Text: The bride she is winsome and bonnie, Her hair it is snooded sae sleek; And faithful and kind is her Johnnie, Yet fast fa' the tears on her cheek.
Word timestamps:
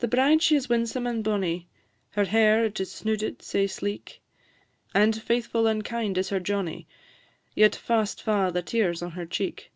The 0.00 0.08
bride 0.08 0.42
she 0.42 0.56
is 0.56 0.68
winsome 0.68 1.06
and 1.06 1.22
bonnie, 1.22 1.68
Her 2.10 2.24
hair 2.24 2.64
it 2.64 2.80
is 2.80 2.90
snooded 2.90 3.42
sae 3.42 3.68
sleek; 3.68 4.20
And 4.92 5.14
faithful 5.22 5.68
and 5.68 5.84
kind 5.84 6.18
is 6.18 6.30
her 6.30 6.40
Johnnie, 6.40 6.88
Yet 7.54 7.76
fast 7.76 8.20
fa' 8.24 8.50
the 8.52 8.62
tears 8.62 9.02
on 9.02 9.12
her 9.12 9.24
cheek. 9.24 9.70